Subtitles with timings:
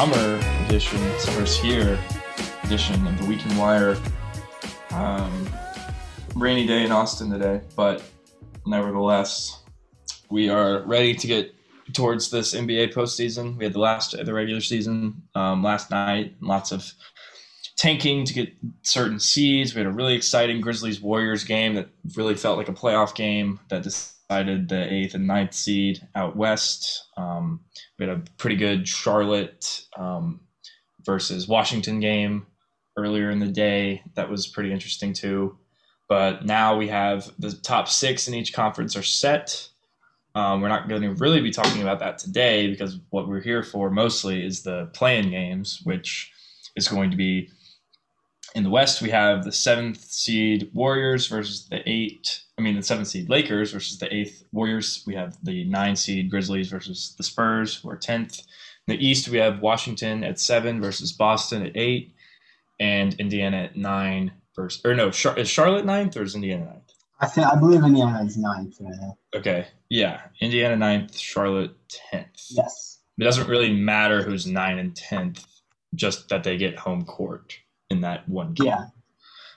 [0.00, 1.98] summer edition, summer's here
[2.62, 3.98] edition of the Weekend Wire.
[4.92, 5.46] Um,
[6.34, 8.02] rainy day in Austin today, but
[8.64, 9.62] nevertheless,
[10.30, 11.54] we are ready to get
[11.92, 13.58] towards this NBA postseason.
[13.58, 16.90] We had the last the regular season um, last night, lots of
[17.76, 19.74] tanking to get certain seeds.
[19.74, 23.60] We had a really exciting Grizzlies Warriors game that really felt like a playoff game
[23.68, 27.08] that decided the eighth and ninth seed out west.
[27.18, 27.60] Um,
[28.00, 30.40] we had a pretty good Charlotte um,
[31.04, 32.46] versus Washington game
[32.96, 35.56] earlier in the day that was pretty interesting too.
[36.08, 39.68] But now we have the top six in each conference are set.
[40.34, 43.62] Um, we're not going to really be talking about that today because what we're here
[43.62, 46.32] for mostly is the play-in games, which
[46.76, 47.50] is going to be
[48.54, 49.02] in the West.
[49.02, 52.42] We have the seventh seed Warriors versus the eight.
[52.58, 55.02] I mean, the seventh seed Lakers versus the eighth Warriors.
[55.06, 58.40] We have the nine seed Grizzlies versus the Spurs, who are tenth.
[58.86, 62.14] In the East, we have Washington at seven versus Boston at eight,
[62.78, 64.84] and Indiana at nine versus.
[64.84, 66.92] Or no, Char- is Charlotte ninth or is Indiana ninth?
[67.20, 68.76] I think I believe Indiana is ninth.
[68.80, 69.38] Yeah.
[69.38, 72.46] Okay, yeah, Indiana ninth, Charlotte tenth.
[72.50, 72.98] Yes.
[73.18, 75.44] It doesn't really matter who's nine and tenth,
[75.94, 77.58] just that they get home court
[77.90, 78.68] in that one game.
[78.68, 78.84] Yeah.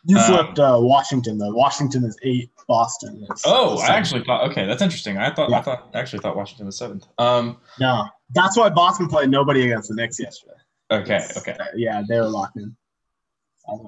[0.05, 1.53] You Um, flipped uh, Washington though.
[1.53, 2.49] Washington is eight.
[2.67, 3.41] Boston is.
[3.45, 4.49] Oh, I actually thought.
[4.49, 5.17] Okay, that's interesting.
[5.17, 5.51] I thought.
[5.53, 5.89] I thought.
[5.93, 7.05] I actually thought Washington was seventh.
[7.17, 7.57] Um.
[7.79, 8.05] no.
[8.35, 10.53] That's why Boston played nobody against the Knicks yesterday.
[10.91, 11.25] Okay.
[11.37, 11.51] Okay.
[11.59, 12.75] Uh, yeah, they were locked in.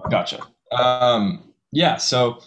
[0.10, 0.42] Gotcha.
[0.72, 1.52] Um.
[1.72, 1.98] Yeah.
[1.98, 2.40] So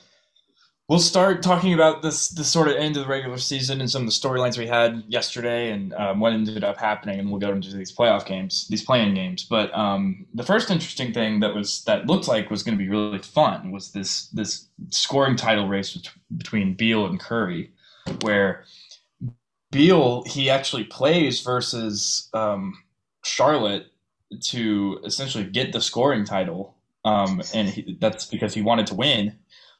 [0.88, 2.28] we'll start talking about this.
[2.28, 5.04] This sort of end of the regular season and some of the storylines we had
[5.06, 8.82] yesterday and um, what ended up happening, and we'll go into these playoff games, these
[8.82, 9.44] play-in games.
[9.44, 12.90] But um, the first interesting thing that was that looked like was going to be
[12.90, 15.96] really fun was this this scoring title race
[16.36, 17.72] between Beal and Curry,
[18.22, 18.64] where
[19.70, 22.82] Beal he actually plays versus um,
[23.22, 23.86] Charlotte
[24.40, 29.38] to essentially get the scoring title, um, and he, that's because he wanted to win.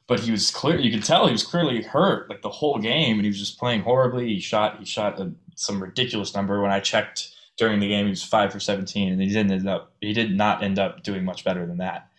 [0.09, 3.17] But he was clear; you could tell he was clearly hurt like the whole game,
[3.17, 4.27] and he was just playing horribly.
[4.27, 6.59] He shot he shot a, some ridiculous number.
[6.61, 9.69] When I checked during the game, he was five for seventeen, and he didn't end
[9.69, 12.09] up he did not end up doing much better than that.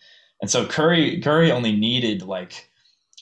[0.41, 2.69] And so Curry Curry only needed like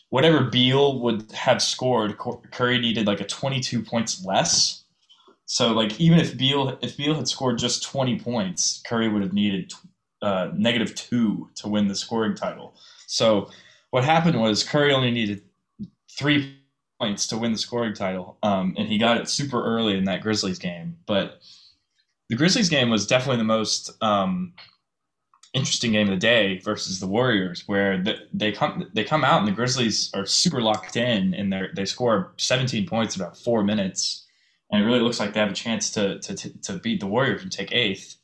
[0.09, 2.19] whatever Beal would have scored,
[2.51, 4.84] Curry needed like a 22 points less.
[5.46, 9.34] So like even if Beal if Beal had scored just 20 points, Curry would have
[9.34, 9.74] needed
[10.22, 12.75] uh, negative two to win the scoring title.
[13.07, 13.50] So
[13.91, 15.41] what happened was Curry only needed
[16.11, 16.55] three
[17.00, 20.22] points to win the scoring title, um, and he got it super early in that
[20.22, 20.97] Grizzlies game.
[21.05, 21.39] But
[22.29, 24.53] the Grizzlies game was definitely the most um,
[25.53, 29.39] interesting game of the day versus the Warriors, where the, they come they come out
[29.39, 33.38] and the Grizzlies are super locked in, and they they score 17 points in about
[33.38, 34.25] four minutes,
[34.71, 37.41] and it really looks like they have a chance to to, to beat the Warriors
[37.41, 38.17] and take eighth.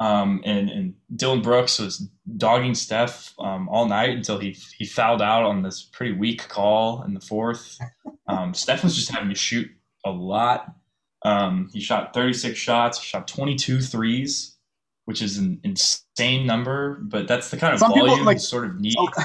[0.00, 5.20] Um, and, and Dillon Brooks was dogging Steph um, all night until he he fouled
[5.20, 7.78] out on this pretty weak call in the fourth.
[8.26, 9.68] Um, Steph was just having to shoot
[10.06, 10.74] a lot.
[11.22, 14.56] Um, he shot 36 shots, shot 22 threes,
[15.04, 18.40] which is an insane number, but that's the kind of Some people, volume like- you
[18.40, 18.96] sort of need.
[18.98, 19.24] Okay.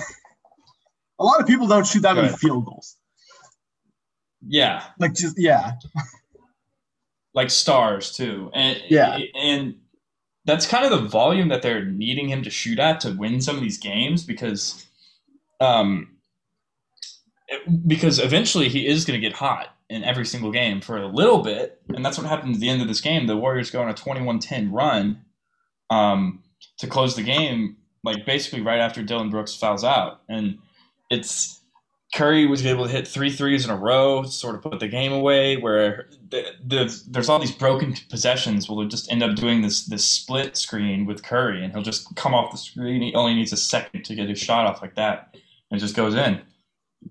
[1.20, 2.40] A lot of people don't shoot that Go many ahead.
[2.40, 2.98] field goals.
[4.46, 5.72] Yeah, Like just yeah,
[7.34, 9.18] like stars too, and Yeah.
[9.34, 9.76] and
[10.46, 13.56] that's kind of the volume that they're needing him to shoot at to win some
[13.56, 14.86] of these games because,
[15.60, 16.18] um,
[17.88, 21.42] because eventually he is going to get hot in every single game for a little
[21.44, 23.28] bit, and that's what happened at the end of this game.
[23.28, 25.22] The Warriors go on a 21-10 run,
[25.90, 26.44] um,
[26.80, 30.60] to close the game, like basically right after Dillon Brooks fouls out, and
[31.10, 31.62] it's
[32.16, 35.12] Curry was able to hit three threes in a row, sort of put the game
[35.12, 35.58] away.
[35.58, 38.70] Where the, the, there's all these broken possessions.
[38.70, 42.16] Well, they'll just end up doing this this split screen with Curry, and he'll just
[42.16, 43.02] come off the screen.
[43.02, 45.36] He only needs a second to get his shot off like that,
[45.70, 46.42] and it just goes in.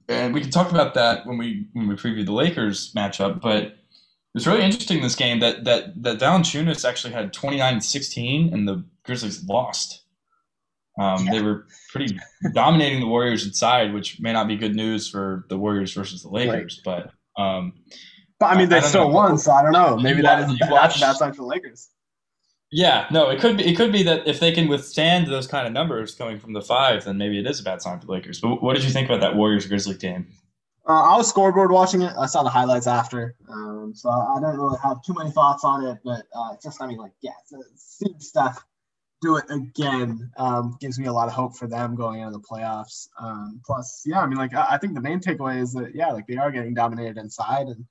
[0.08, 3.42] And we can talk about that when we when we preview the Lakers matchup.
[3.42, 3.76] But
[4.34, 8.66] it's really interesting this game that that that Valanciunas actually had 29 and 16, and
[8.66, 10.03] the Grizzlies lost.
[10.98, 12.16] Um, They were pretty
[12.52, 16.28] dominating the Warriors inside, which may not be good news for the Warriors versus the
[16.28, 16.80] Lakers.
[16.84, 17.72] But um,
[18.38, 19.14] but I mean they don't still know.
[19.14, 19.96] won, so I don't know.
[19.96, 21.88] Maybe You that wa- is you that's a bad sign for the Lakers.
[22.70, 25.66] yeah, no, it could be it could be that if they can withstand those kind
[25.66, 28.12] of numbers coming from the five, then maybe it is a bad sign for the
[28.12, 28.40] Lakers.
[28.40, 30.28] But what did you think about that Warriors Grizzly game?
[30.88, 32.12] Uh, I was scoreboard watching it.
[32.18, 35.82] I saw the highlights after, um, so I don't really have too many thoughts on
[35.86, 35.98] it.
[36.04, 38.62] But uh, it's just, I mean, like, yeah, so seeing Steph
[39.24, 42.40] do it again um, gives me a lot of hope for them going into the
[42.40, 43.08] playoffs.
[43.18, 46.12] Um, plus, yeah, I mean, like, I, I think the main takeaway is that yeah,
[46.12, 47.86] like they are getting dominated inside, and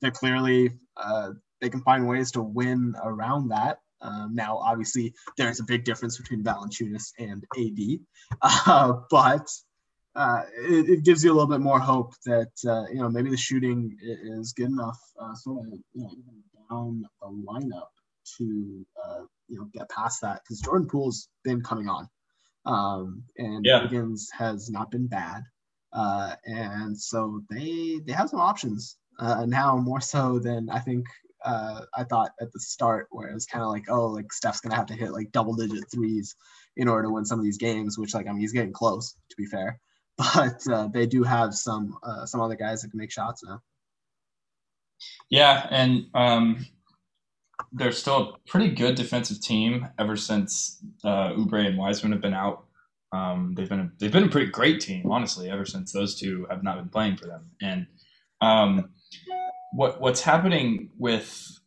[0.00, 1.30] they're clearly uh,
[1.60, 3.78] they can find ways to win around that.
[4.00, 7.98] Um, now, obviously, there's a big difference between Valanciunas and AD,
[8.66, 9.48] uh, but
[10.14, 13.30] uh, it, it, gives you a little bit more hope that uh, you know maybe
[13.30, 17.88] the shooting is good enough, uh, sort of you know even down the lineup
[18.38, 22.08] to uh, you know get past that because Jordan Poole's been coming on,
[22.64, 23.82] um, and yeah.
[23.82, 25.42] Wiggins has not been bad,
[25.92, 28.96] uh, and so they they have some options
[29.46, 31.06] now more so than I think
[31.46, 34.60] uh, I thought at the start, where it was kind of like, oh, like Steph's
[34.60, 36.34] gonna have to hit like double digit threes
[36.76, 39.14] in order to win some of these games, which like I mean he's getting close
[39.30, 39.78] to be fair,
[40.18, 43.60] but uh, they do have some uh, some other guys that can make shots now.
[45.30, 46.66] Yeah, and um,
[47.72, 52.34] they're still a pretty good defensive team ever since uh, Oubre and Wiseman have been
[52.34, 52.64] out.
[53.12, 56.46] Um, they've been a, they've been a pretty great team, honestly, ever since those two
[56.50, 57.50] have not been playing for them.
[57.62, 57.86] And
[58.40, 58.90] um,
[59.72, 61.60] what what's happening with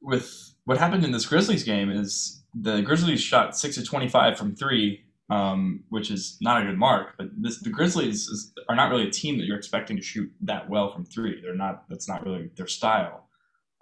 [0.00, 4.38] with what happened in this Grizzlies game is the Grizzlies shot six of twenty five
[4.38, 7.14] from three, um, which is not a good mark.
[7.18, 10.30] But this, the Grizzlies is, are not really a team that you're expecting to shoot
[10.42, 11.40] that well from three.
[11.42, 11.84] They're not.
[11.88, 13.28] That's not really their style.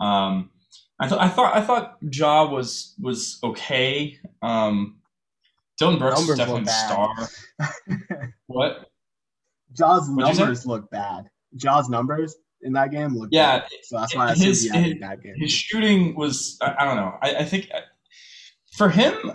[0.01, 0.51] Um,
[1.03, 4.19] I thought I thought I thought Ja was was okay.
[4.41, 4.99] Um,
[5.79, 8.35] Dillon Brooks numbers is definitely a star.
[8.47, 8.91] what?
[9.73, 11.29] Ja's numbers look bad.
[11.57, 13.61] Ja's numbers in that game looked yeah.
[13.61, 13.69] Bad.
[13.83, 15.35] So that's why I his, his, his that game.
[15.37, 17.19] His shooting was I, I don't know.
[17.21, 17.81] I, I, think uh,
[18.77, 19.33] for him,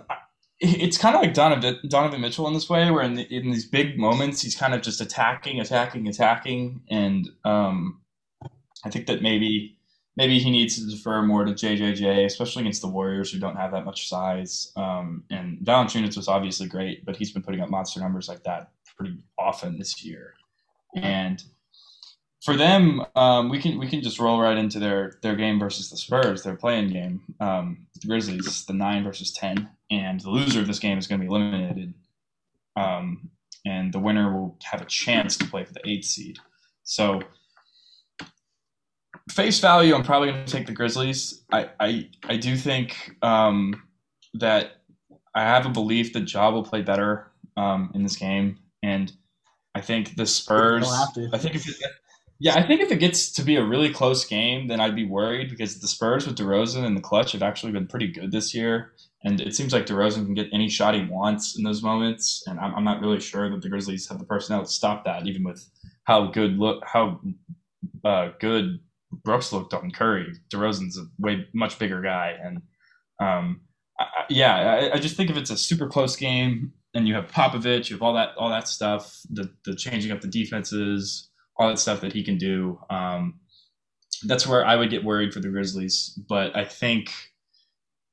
[0.59, 3.65] it's kind of like Donovan, Donovan Mitchell in this way, where in, the, in these
[3.65, 8.01] big moments he's kind of just attacking, attacking, attacking, and um,
[8.85, 9.76] I think that maybe
[10.17, 13.71] maybe he needs to defer more to JJJ, especially against the Warriors who don't have
[13.71, 14.73] that much size.
[14.75, 18.71] Um, and Valanciunas was obviously great, but he's been putting up monster numbers like that
[18.97, 20.33] pretty often this year,
[20.95, 21.43] and
[22.47, 25.89] for them, um, we can we can just roll right into their their game versus
[25.89, 27.21] the Spurs, their play-in game.
[27.39, 31.19] Um, the Grizzlies, the nine versus ten, and the loser of this game is going
[31.19, 31.93] to be eliminated,
[32.75, 33.29] um,
[33.65, 36.39] and the winner will have a chance to play for the eighth seed.
[36.83, 37.21] So,
[39.29, 41.43] face value, I'm probably going to take the Grizzlies.
[41.51, 43.83] I I, I do think um,
[44.35, 44.81] that
[45.35, 49.11] I have a belief that Ja will play better um, in this game, and
[49.75, 50.87] I think the Spurs.
[51.33, 51.65] I think if
[52.39, 55.05] yeah, I think if it gets to be a really close game, then I'd be
[55.05, 58.53] worried because the Spurs with DeRozan and the clutch have actually been pretty good this
[58.53, 58.93] year.
[59.23, 62.43] And it seems like DeRozan can get any shot he wants in those moments.
[62.45, 65.25] And I'm, I'm not really sure that the Grizzlies have the personnel to stop that,
[65.25, 65.67] even with
[66.03, 67.19] how good look how
[68.05, 68.79] uh, good
[69.11, 70.33] Brooks looked on Curry.
[70.49, 72.61] DeRozan's a way much bigger guy, and
[73.19, 73.61] um,
[73.99, 77.31] I, yeah, I, I, just think if it's a super close game and you have
[77.31, 81.67] Popovich, you have all that all that stuff, the the changing up the defenses all
[81.69, 82.79] that stuff that he can do.
[82.89, 83.39] Um,
[84.25, 86.19] that's where I would get worried for the Grizzlies.
[86.27, 87.11] But I think,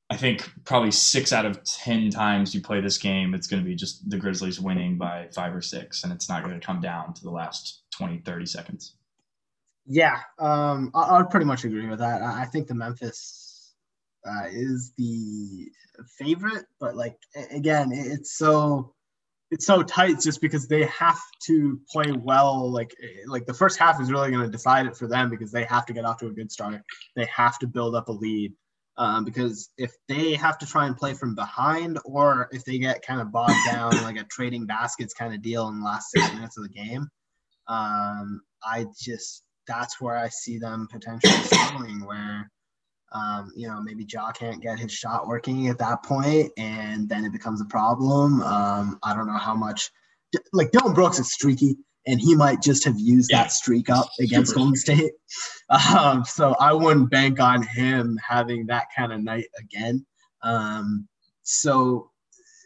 [0.09, 3.67] I think probably six out of ten times you play this game, it's going to
[3.67, 6.81] be just the Grizzlies winning by five or six, and it's not going to come
[6.81, 8.95] down to the last 20, 30 seconds.
[9.87, 12.21] Yeah, um, I, I would pretty much agree with that.
[12.21, 13.73] I think the Memphis
[14.25, 15.69] uh, is the
[16.17, 17.17] favorite, but like
[17.51, 18.93] again, it's so
[19.51, 22.71] it's so tight just because they have to play well.
[22.71, 22.95] Like
[23.27, 25.85] like the first half is really going to decide it for them because they have
[25.85, 26.81] to get off to a good start.
[27.15, 28.53] They have to build up a lead.
[28.97, 33.05] Um, because if they have to try and play from behind, or if they get
[33.05, 36.33] kind of bogged down like a trading baskets kind of deal in the last six
[36.33, 37.07] minutes of the game,
[37.67, 42.05] um, I just that's where I see them potentially struggling.
[42.05, 42.49] Where
[43.11, 47.23] um, you know, maybe Ja can't get his shot working at that point, and then
[47.23, 48.41] it becomes a problem.
[48.41, 49.89] Um, I don't know how much,
[50.53, 53.43] like Dillon Brooks is streaky, and he might just have used yeah.
[53.43, 55.11] that streak up against Super Golden State.
[55.97, 60.05] Um, so I wouldn't bank on him having that kind of night again.
[60.43, 61.07] Um,
[61.41, 62.11] so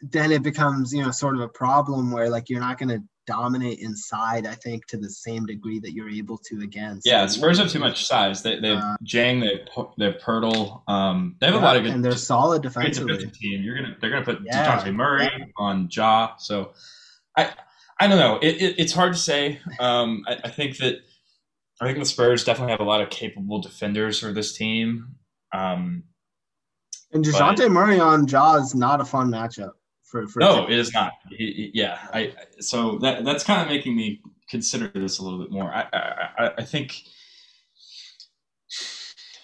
[0.02, 3.04] then it becomes, you know, sort of a problem where like you're not going to
[3.30, 7.06] dominate inside, I think, to the same degree that you're able to against.
[7.06, 8.42] Yeah, Spurs have too much size.
[8.42, 9.64] They they have uh, Jang, they
[9.98, 10.82] they have Poeltl.
[10.90, 13.14] Um, they have yeah, a lot of good and they're solid defensively.
[13.14, 13.62] Defensive team.
[13.62, 15.46] You're gonna they're gonna put yeah, Dejounte Murray yeah.
[15.58, 16.36] on Ja.
[16.38, 16.72] So
[17.38, 17.54] I
[18.00, 18.40] I don't know.
[18.42, 19.60] It, it it's hard to say.
[19.80, 21.02] Um, I, I, think that
[21.80, 25.16] I think the Spurs definitely have a lot of capable defenders for this team.
[25.54, 26.04] Um,
[27.12, 29.74] and Dejounte Murray on Ja is not a fun matchup
[30.10, 31.14] for, for no, it is not.
[31.30, 35.72] yeah, I so that that's kind of making me consider this a little bit more.
[35.72, 37.04] I I, I think.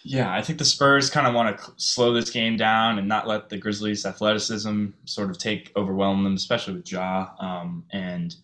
[0.08, 3.28] Yeah, I think the Spurs kind of want to slow this game down and not
[3.28, 7.30] let the Grizzlies' athleticism sort of take overwhelm them, especially with Ja.
[7.40, 8.36] Um, and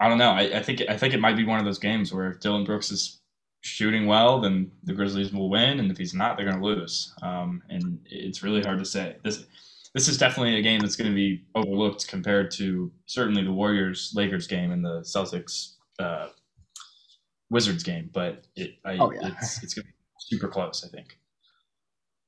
[0.00, 0.30] I don't know.
[0.30, 2.64] I, I, think I think it might be one of those games where if Dillon
[2.64, 3.20] Brooks is
[3.60, 7.12] shooting well, then the Grizzlies will win, and if he's not, they're going to lose.
[7.20, 9.16] Um, and it's really hard to say.
[9.22, 9.44] This
[9.94, 14.12] this is definitely a game that's going to be overlooked compared to certainly the Warriors
[14.14, 16.28] Lakers game and the Celtics uh,
[17.50, 18.10] Wizards game.
[18.12, 19.28] But it, I, oh, yeah.
[19.28, 21.18] it's it's going to be super close, I think.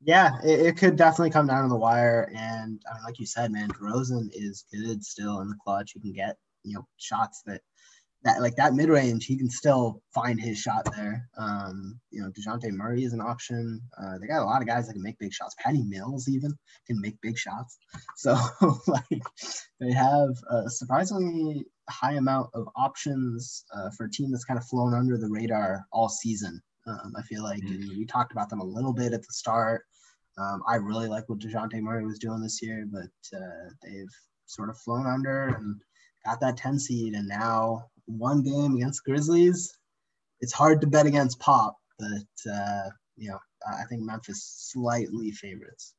[0.05, 2.29] Yeah, it, it, could definitely come down to the wire.
[2.35, 5.93] And I mean, like you said, man, DeRozan is good still in the clutch.
[5.93, 7.61] He can get you know shots that
[8.25, 11.29] that like that mid range, he can still find his shot there.
[11.37, 13.81] Um, you know, Dejounte Murray is an option.
[14.01, 15.57] Uh, they got a lot of guys that can make big shots.
[15.59, 16.53] Patty Mills even
[16.87, 17.79] can make big shots.
[18.17, 18.39] So
[18.87, 19.23] like
[19.81, 24.67] they have a surprisingly high amount of options uh, for a team that's kind of
[24.67, 26.63] flown under the radar all season.
[26.87, 27.99] Um, I feel like mm-hmm.
[27.99, 29.83] we talked about them a little bit at the start.
[30.39, 34.15] Um, I really like what Dejounte Murray was doing this year, but uh, they've
[34.47, 35.81] sort of flown under and
[36.25, 37.15] got that 10 seed.
[37.15, 37.87] And now
[38.19, 39.77] one game against Grizzlies,
[40.41, 45.95] it's hard to bet against Pop, but uh, you know I think Memphis slightly favorites.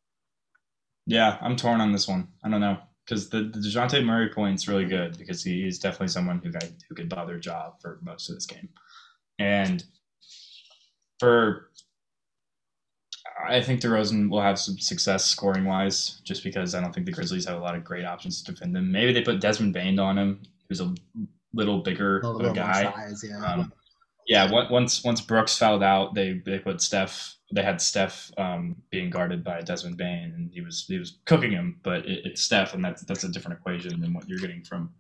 [1.06, 2.28] Yeah, I'm torn on this one.
[2.44, 6.08] I don't know because the, the Dejounte Murray point's really good because he is definitely
[6.08, 8.70] someone who got, who could bother job for most of this game,
[9.40, 9.84] and
[11.20, 11.70] for
[13.46, 17.12] I think DeRozan will have some success scoring wise, just because I don't think the
[17.12, 18.92] Grizzlies have a lot of great options to defend them.
[18.92, 20.94] Maybe they put Desmond Bane on him, who's a
[21.54, 22.92] little bigger a little of a guy.
[22.92, 23.46] Size, yeah.
[23.46, 23.74] Um,
[24.28, 24.50] yeah.
[24.52, 27.36] Once once Brooks fouled out, they they put Steph.
[27.54, 31.52] They had Steph um, being guarded by Desmond Bane, and he was he was cooking
[31.52, 31.80] him.
[31.84, 34.92] But it, it's Steph, and that's that's a different equation than what you're getting from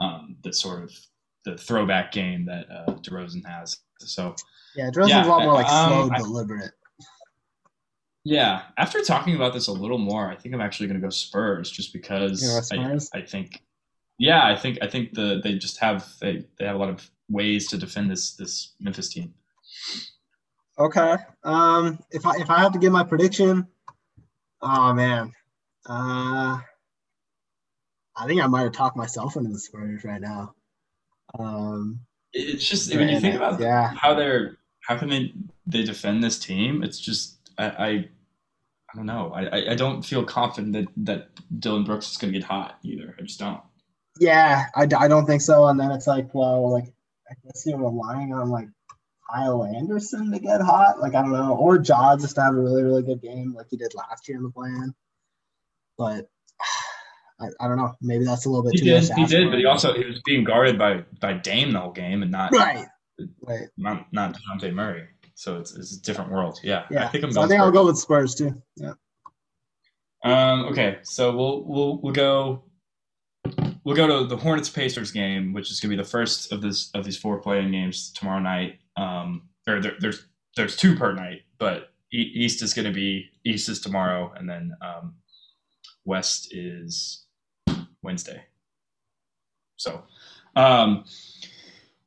[0.00, 0.92] um, the sort of
[1.44, 3.78] the throwback game that uh, DeRozan has.
[4.00, 4.34] So
[4.76, 6.72] yeah, DeRozan's yeah, a lot more like um, slow, I, deliberate.
[8.24, 11.10] Yeah, after talking about this a little more, I think I'm actually going to go
[11.10, 13.62] Spurs, just because I, I think
[14.18, 17.08] yeah, I think I think the they just have they, they have a lot of
[17.28, 19.32] ways to defend this this Memphis team.
[20.78, 21.16] Okay.
[21.44, 23.66] Um if I if I have to give my prediction,
[24.60, 25.32] oh man.
[25.88, 26.58] Uh
[28.16, 30.54] I think I might have talked myself into the Spurs right now.
[31.38, 32.00] Um
[32.32, 33.92] it's just when you think about yeah.
[33.96, 35.32] how they're how can they
[35.66, 38.08] they defend this team, it's just I, I
[38.90, 39.32] I don't know.
[39.34, 43.14] I, I don't feel confident that, that Dillon Brooks is going to get hot either.
[43.18, 43.60] I just don't.
[44.20, 45.66] Yeah, I, I don't think so.
[45.66, 46.92] And then it's like, well, like
[47.30, 48.68] I guess you're relying on like
[49.30, 51.00] Kyle Anderson to get hot.
[51.00, 53.66] Like I don't know, or Ja just to have a really really good game like
[53.70, 54.94] he did last year in the plan.
[55.96, 56.28] But
[57.40, 57.94] I, I don't know.
[58.00, 60.20] Maybe that's a little bit he too did, He did, but he also he was
[60.24, 62.86] being guarded by by Dame the whole game and not right,
[63.42, 65.08] right, not not Dejounte Murray.
[65.34, 66.58] So it's, it's a different world.
[66.64, 67.04] Yeah, yeah.
[67.04, 67.30] I think I'm.
[67.30, 67.66] So I think Spurs.
[67.66, 68.60] I'll go with Spurs too.
[68.76, 68.94] Yeah.
[70.24, 70.64] Um.
[70.72, 72.64] Okay, so we'll we'll we'll go
[73.88, 76.60] we'll go to the Hornets Pacers game, which is going to be the first of
[76.60, 78.80] this of these four play-in games tomorrow night.
[78.98, 80.26] Um, or there, there's
[80.56, 84.74] there's two per night, but East is going to be East is tomorrow, and then
[84.82, 85.14] um,
[86.04, 87.24] West is
[88.02, 88.44] Wednesday.
[89.78, 90.02] So,
[90.54, 91.04] um,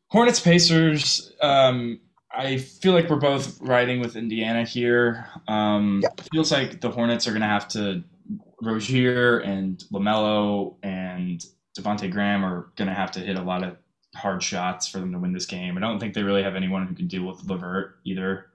[0.09, 1.33] Hornets Pacers.
[1.41, 1.99] Um,
[2.31, 5.25] I feel like we're both riding with Indiana here.
[5.47, 8.03] Um, It feels like the Hornets are going to have to
[8.61, 11.43] Rozier and LaMelo and
[11.77, 13.77] Devonte Graham are going to have to hit a lot of
[14.15, 15.77] hard shots for them to win this game.
[15.77, 18.47] I don't think they really have anyone who can deal with LeVert either.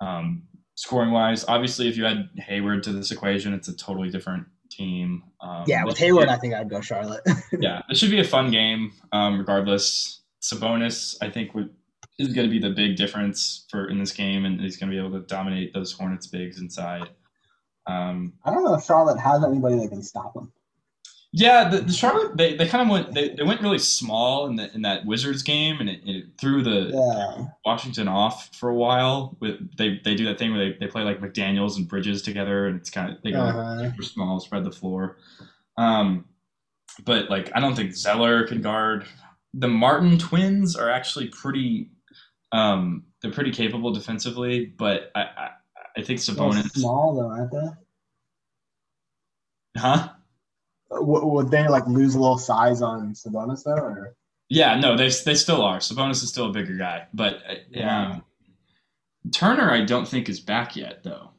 [0.00, 0.44] Um,
[0.74, 5.24] scoring wise, obviously, if you add Hayward to this equation, it's a totally different team.
[5.40, 7.22] Um, yeah, with Hayward, be, I think I'd go Charlotte.
[7.60, 10.20] yeah, it should be a fun game, um, regardless.
[10.42, 11.70] Sabonis, I think, would,
[12.18, 14.94] is going to be the big difference for in this game, and he's going to
[14.94, 17.08] be able to dominate those Hornets bigs inside.
[17.86, 20.52] Um, I don't know if Charlotte has anybody that can stop him.
[21.36, 24.54] Yeah, the, the Charlotte they, they kind of went they, they went really small in
[24.54, 27.46] the in that Wizards game and it, it threw the yeah.
[27.64, 29.36] Washington off for a while.
[29.40, 32.68] With they they do that thing where they, they play like McDaniels and Bridges together
[32.68, 33.90] and it's kind of they go uh-huh.
[33.90, 35.16] super small, spread the floor.
[35.76, 36.26] Um,
[37.04, 39.04] but like I don't think Zeller can guard.
[39.54, 41.90] The Martin twins are actually pretty
[42.52, 45.50] um, they're pretty capable defensively, but I I,
[45.96, 47.68] I think Sabonis small though, aren't they?
[49.80, 50.10] Huh?
[51.02, 53.72] Would they like lose a little size on Sabonis though?
[53.72, 54.16] Or?
[54.48, 55.78] Yeah, no, they they still are.
[55.78, 58.12] Sabonis is still a bigger guy, but yeah.
[58.12, 58.24] um,
[59.32, 61.30] Turner, I don't think is back yet though.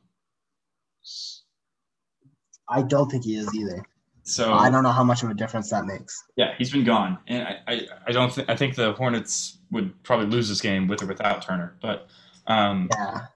[2.67, 3.85] I don't think he is either.
[4.23, 6.23] So I don't know how much of a difference that makes.
[6.35, 10.01] Yeah, he's been gone, and I, I, I don't think I think the Hornets would
[10.03, 12.07] probably lose this game with or without Turner, but
[12.47, 13.27] um, yeah.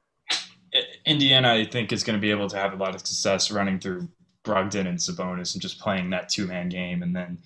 [1.06, 3.80] Indiana, I think, is going to be able to have a lot of success running
[3.80, 4.10] through
[4.44, 7.40] Brogdon and Sabonis and just playing that two man game, and then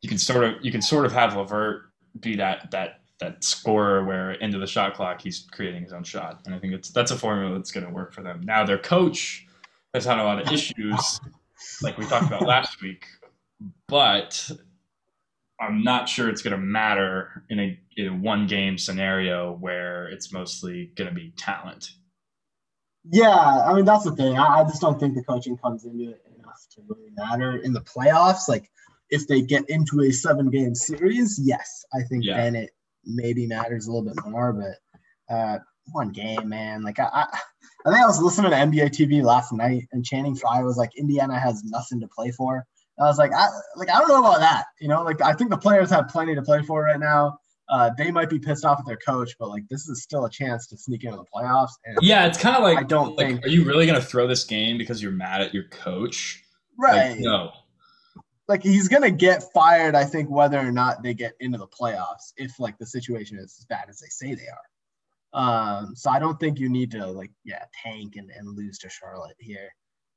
[0.00, 1.82] you can sort of you can sort of have LeVert
[2.20, 6.40] be that that that scorer where into the shot clock he's creating his own shot,
[6.46, 8.42] and I think it's that's a formula that's going to work for them.
[8.44, 9.46] Now their coach
[9.94, 11.20] has had a lot of issues,
[11.82, 13.06] like we talked about last week,
[13.88, 14.50] but
[15.60, 20.06] I'm not sure it's going to matter in a, in a one game scenario where
[20.08, 21.92] it's mostly going to be talent.
[23.08, 24.36] Yeah, I mean that's the thing.
[24.36, 26.25] I, I just don't think the coaching comes into it
[26.76, 28.48] to really matter in the playoffs.
[28.48, 28.70] Like
[29.10, 32.36] if they get into a seven game series, yes, I think Yeah.
[32.36, 32.70] then it
[33.04, 34.52] maybe matters a little bit more.
[34.52, 35.58] But uh,
[35.92, 36.82] one game, man.
[36.82, 37.26] Like I, I,
[37.86, 40.90] I think I was listening to NBA TV last night, and Channing Frye was like,
[40.96, 42.64] "Indiana has nothing to play for."
[42.98, 44.64] And I was like, I like I don't know about that.
[44.80, 47.38] You know, like I think the players have plenty to play for right now.
[47.68, 50.30] Uh, they might be pissed off at their coach, but like this is still a
[50.30, 51.70] chance to sneak into the playoffs.
[51.84, 54.06] And Yeah, it's kind of like I don't like, think- are you really going to
[54.06, 56.44] throw this game because you're mad at your coach?
[56.78, 57.52] Right, Like, no.
[58.48, 59.94] like he's gonna get fired.
[59.94, 63.56] I think whether or not they get into the playoffs, if like the situation is
[63.58, 64.58] as bad as they say they are.
[65.32, 68.88] Um, so I don't think you need to like yeah tank and, and lose to
[68.88, 69.68] Charlotte here.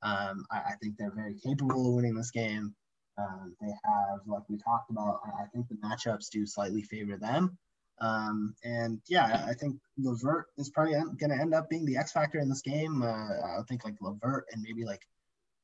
[0.01, 2.73] Um, I, I think they're very capable of winning this game.
[3.17, 7.17] Um, they have, like we talked about, I, I think the matchups do slightly favor
[7.17, 7.57] them.
[7.99, 12.13] Um, and yeah, I think LeVert is probably going to end up being the X
[12.13, 13.01] factor in this game.
[13.01, 15.01] Uh, I think like LeVert and maybe like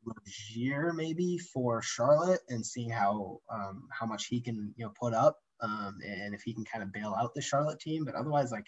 [0.06, 5.14] Rozier maybe for Charlotte and seeing how um, how much he can you know put
[5.14, 8.06] up um, and if he can kind of bail out the Charlotte team.
[8.06, 8.66] But otherwise, like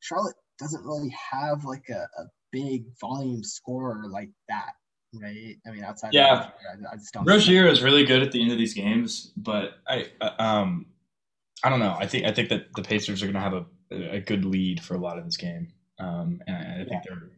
[0.00, 4.72] Charlotte doesn't really have like a, a big volume scorer like that,
[5.14, 5.56] right?
[5.66, 6.32] I mean, outside Yeah.
[6.32, 7.24] of Rozier, I, I just don't.
[7.26, 10.86] Rozier is really good at the end of these games, but I uh, um
[11.64, 11.96] I don't know.
[11.98, 14.80] I think I think that the Pacers are going to have a a good lead
[14.80, 17.00] for a lot of this game, um, and I, I think Yeah.
[17.06, 17.30] they're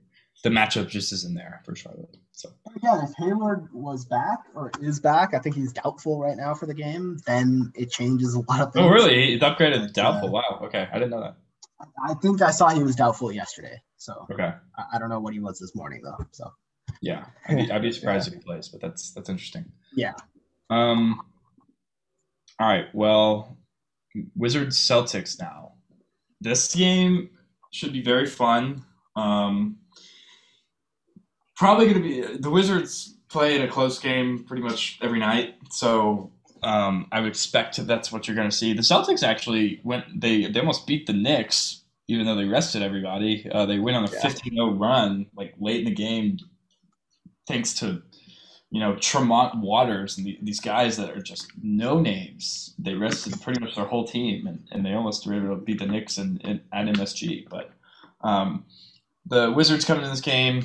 [0.43, 2.17] the matchup just isn't there for Charlotte.
[2.33, 6.55] So Again, if Hayward was back or is back, I think he's doubtful right now
[6.55, 7.19] for the game.
[7.27, 8.87] Then it changes a lot of things.
[8.87, 9.35] oh really?
[9.35, 10.29] It's upgraded doubtful.
[10.29, 10.61] uh, Wow.
[10.63, 11.37] Okay, I didn't know that.
[12.07, 14.53] I think I saw he was doubtful yesterday, so Okay.
[14.79, 16.19] I, I don't know what he was this morning though.
[16.31, 16.51] So
[17.03, 19.65] Yeah, I'd be, I'd be surprised if he plays, but that's that's interesting.
[19.95, 20.13] yeah,
[20.71, 21.21] Um.
[22.59, 22.87] All right.
[22.95, 23.57] Well,
[24.37, 25.73] Wizards Celtics now.
[26.43, 27.31] This game
[27.73, 28.85] should be very fun.
[29.17, 29.79] Um,
[31.61, 35.57] probably going to be the Wizards play in a close game pretty much every night,
[35.71, 38.73] so um, I would expect that that's what you're going to see.
[38.73, 43.49] The Celtics actually went they they almost beat the Knicks even though they rested everybody.
[43.53, 44.21] Uh, they went on a Yeah.
[44.23, 46.39] 15-0 run like late in the game
[47.47, 48.03] thanks to
[48.71, 52.75] you know Tremont Waters and the, these guys that are just no names.
[52.79, 55.79] They rested pretty much their whole team, and, and they almost were able to beat
[55.79, 57.49] the Knicks and, in, at MSG.
[57.51, 57.71] But
[58.23, 58.65] um,
[59.27, 60.65] the Wizards coming in this game,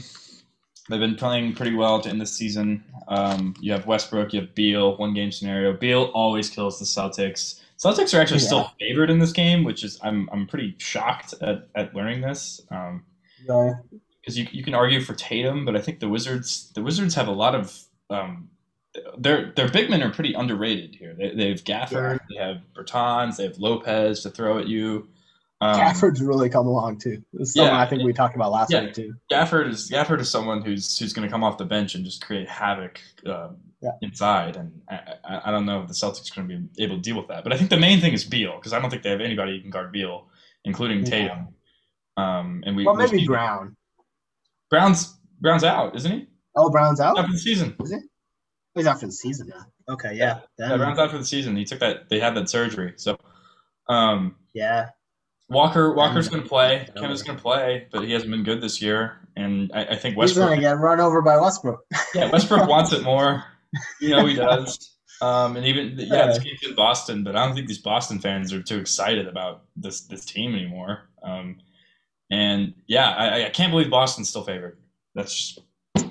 [0.90, 2.84] they've been playing pretty well to end the season.
[3.08, 5.74] Um, you have Westbrook, you have Beal, one game scenario.
[5.74, 7.62] Beal always kills the Celtics.
[7.78, 8.46] Celtics are actually Yeah.
[8.46, 12.62] still favored in this game, which is I'm I'm pretty shocked at, at learning this.
[12.72, 13.04] Um,
[13.48, 13.74] yeah.
[14.22, 17.28] because you, you can argue for Tatum, but I think the Wizards the Wizards have
[17.28, 17.78] a lot of
[18.10, 18.50] um,
[19.18, 21.14] their their big men are pretty underrated here.
[21.18, 25.10] They, they have Gafford, they have Bertans, they have Lopez to throw at you.
[25.62, 27.24] Um, Gafford's really come along too.
[27.34, 27.80] This is something yeah.
[27.80, 28.84] I think we talked about last Yeah.
[28.84, 29.14] week too.
[29.32, 32.26] Gafford is Gafford is someone who's who's going to come off the bench and just
[32.26, 33.92] create havoc um, Yeah.
[34.02, 37.02] inside, and I, I, don't know if the Celtics are going to be able to
[37.02, 37.44] deal with that.
[37.44, 39.56] But I think the main thing is Beal because I don't think they have anybody
[39.56, 40.28] who can guard Beal,
[40.66, 41.10] including Yeah.
[41.10, 41.48] Tatum.
[42.18, 43.78] Um, and we Well, maybe Brown.
[44.70, 46.28] Brown's Brown's out, isn't he?
[46.56, 47.16] Oh, Brown's out.
[47.18, 47.76] For the season.
[48.74, 49.66] He's out for the season now.
[49.94, 50.40] Okay, yeah.
[50.60, 51.56] Yeah, Then, Brown's out for the season.
[51.56, 52.10] He took that.
[52.10, 52.94] They had that surgery.
[52.98, 53.18] So,
[53.88, 54.90] um, yeah.
[55.50, 56.88] Walker Walker's going to play.
[56.96, 57.02] Yeah.
[57.02, 59.18] Kim is going to play, but he hasn't been good this year.
[59.36, 60.60] And I, I think He's gonna Westbrook.
[60.62, 61.82] get run over by Westbrook.
[62.14, 63.44] Yeah, Westbrook wants it more.
[64.00, 64.92] You know he does.
[65.22, 68.54] Um, and even yeah, this game's in Boston, but I don't think these Boston fans
[68.54, 71.10] are too excited about this this team anymore.
[71.24, 71.58] Um,
[72.32, 74.78] and yeah, I, I can't believe Boston's still favored.
[75.16, 75.54] That's
[75.96, 76.06] just,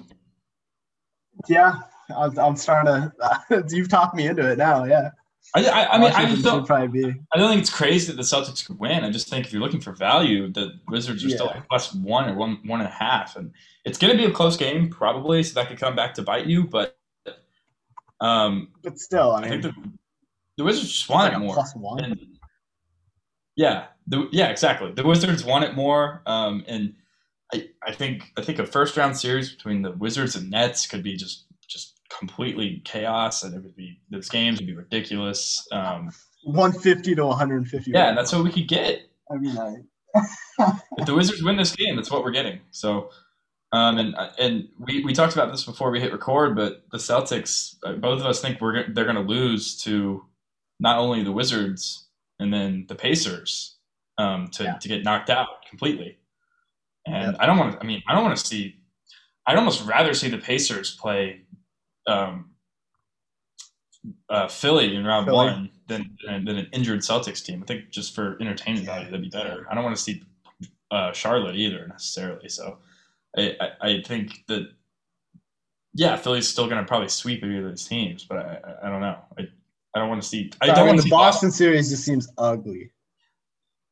[1.48, 1.74] Yeah,
[2.16, 3.10] I'm, I'm starting
[3.50, 3.64] to.
[3.70, 4.84] you've talked me into it now.
[4.84, 5.10] Yeah.
[5.54, 6.68] I, I, I mean, I just don't.
[6.70, 6.86] I
[7.38, 9.04] don't think it's crazy that the Celtics could win.
[9.04, 11.52] I just think if you're looking for value, the Wizards are still Yeah.
[11.54, 13.52] like plus one or one one and a half, and
[13.84, 16.46] it's going to be a close game probably, so that could come back to bite
[16.46, 16.64] you.
[16.64, 16.98] But
[18.20, 19.90] um, But still, I I mean, think the,
[20.56, 21.54] the Wizards just want like it more.
[21.54, 22.02] plus one.
[22.04, 22.20] And
[23.56, 24.92] yeah, the, yeah, exactly.
[24.92, 26.94] The Wizards want it more, um, and
[27.52, 31.02] I, I think I think a first round series between the Wizards and Nets could
[31.02, 31.44] be just
[32.18, 35.66] completely chaos, and it would be those games would be ridiculous.
[35.72, 36.10] Um,
[36.44, 37.90] 150 to 150.
[37.90, 39.00] yeah, and that's what we could get.
[39.30, 39.76] I mean, I,
[40.98, 42.60] if the Wizards win this game, that's what we're getting.
[42.70, 43.10] So,
[43.72, 47.76] um, and and we, we talked about this before we hit record, but the Celtics,
[47.84, 50.24] uh, both of us think we're they're going to lose to
[50.80, 53.76] not only the Wizards and then the Pacers.
[54.18, 54.74] um, to Yeah.
[54.78, 56.18] to get knocked out completely.
[57.06, 57.36] And Yep.
[57.40, 57.80] I don't want to.
[57.80, 58.76] I mean, I don't want to see.
[59.46, 61.42] I'd almost rather see the Pacers play
[62.06, 62.50] um,
[64.28, 65.36] uh, Philly in round Philly.
[65.36, 67.62] one than, than than an injured Celtics team.
[67.62, 69.66] I think just for entertainment value, that'd be better.
[69.70, 70.22] I don't want to see
[70.90, 72.48] uh, Charlotte either necessarily.
[72.48, 72.78] So
[73.36, 74.68] I, I, I think that
[75.94, 78.90] yeah, Philly's still going to probably sweep either of these teams, but I, I, I
[78.90, 79.16] don't know.
[79.38, 79.48] I,
[79.94, 80.50] I don't want to see.
[80.60, 82.90] I I don't mean, want the to see Boston series just seems ugly.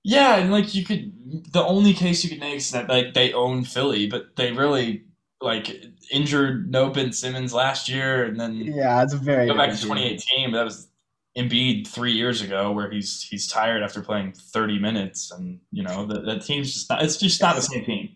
[0.05, 3.33] Yeah, and like you could, the only case you could make is that like they
[3.33, 5.05] own Philly, but they really
[5.43, 9.71] like injured no Ben Simmons last year, and then Yeah, it's a very go back
[9.71, 10.51] to 2018.
[10.53, 10.89] But that was
[11.37, 16.07] Embiid three years ago, where he's he's tired after playing 30 minutes, and you know
[16.07, 17.03] the, the team's just not.
[17.03, 18.11] It's just not the same team.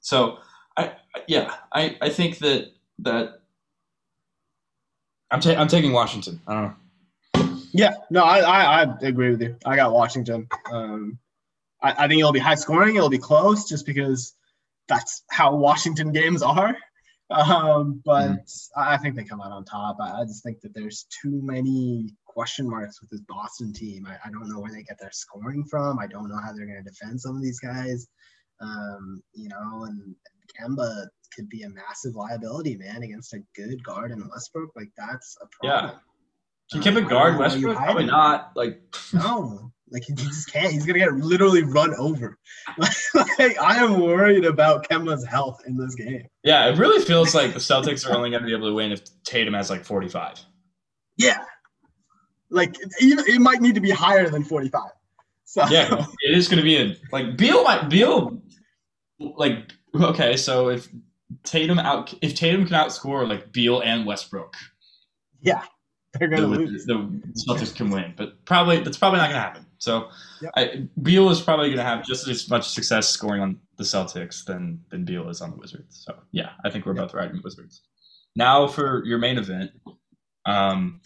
[0.00, 0.38] So
[0.76, 3.40] I I- yeah, I I think that that
[5.30, 6.40] I'm ta- I'm taking Washington.
[6.46, 6.74] I don't know.
[7.72, 9.56] Yeah, no, I, I, I agree with you.
[9.66, 10.48] I got Washington.
[10.72, 11.18] Um,
[11.82, 12.96] I, I think it'll be high scoring.
[12.96, 14.34] It'll be close just because
[14.88, 16.76] that's how Washington games are.
[17.30, 19.96] Um, but I I think they come out on top.
[20.00, 24.06] I, I just think that there's too many question marks with this Boston team.
[24.06, 25.98] I, I don't know where they get their scoring from.
[25.98, 28.06] I don't know how they're going to defend some of these guys.
[28.60, 30.14] Um, you know, and
[30.58, 34.70] Kemba could be a massive liability, man, against a good guard in Westbrook.
[34.76, 35.72] Like that's a problem.
[35.72, 35.80] Yeah.
[35.80, 36.00] problem.
[36.70, 37.76] Can Um, Kevin I don't guard know Westbrook?
[37.76, 38.52] Probably not.
[38.56, 40.72] Like No, like he just can't.
[40.72, 42.38] He's gonna get literally run over.
[42.78, 46.26] like I am worried about Kemba's health in this game.
[46.42, 48.92] Yeah, it really feels like the Celtics are only going to be able to win
[48.92, 50.40] if Tatum has like 45.
[51.16, 51.38] Yeah,
[52.50, 54.90] like it might need to be higher than forty five.
[55.44, 58.42] So Yeah, it is going to be a like Beal might Beal
[59.18, 60.88] like okay, so if
[61.44, 64.54] Tatum out if Tatum can outscore like Beal and Westbrook,
[65.40, 65.62] yeah,
[66.14, 66.84] they're gonna lose.
[66.86, 66.94] the
[67.48, 69.65] Celtics can win, but probably that's probably not going to happen.
[69.78, 70.08] So
[70.42, 70.52] Yep.
[70.56, 74.44] I, Beal is probably going to have just as much success scoring on the Celtics
[74.44, 76.04] than than Beal is on the Wizards.
[76.06, 77.04] So yeah, I think we're Yep.
[77.08, 77.82] both riding Wizards.
[78.34, 79.70] Now for your main event,
[80.44, 81.00] um,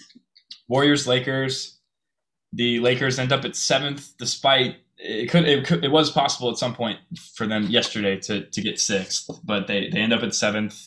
[0.69, 1.77] Warriors Lakers.
[2.53, 6.59] The Lakers end up at seventh, despite it could, it could it was possible at
[6.59, 6.99] some point
[7.37, 10.87] for them yesterday to to get sixth, but they they end up at seventh,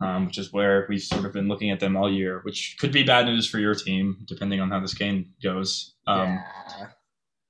[0.00, 2.92] um, which is where we've sort of been looking at them all year, which could
[2.92, 5.94] be bad news for your team depending on how this game goes.
[6.06, 6.38] Um,
[6.78, 6.86] yeah,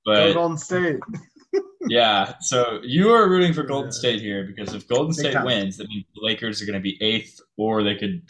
[0.05, 0.99] But Golden State.
[1.89, 3.91] yeah, so you are rooting for Golden.
[3.91, 5.45] State here because if Golden Big State time.
[5.45, 8.21] wins, that means the Lakers are going to be eighth, or they could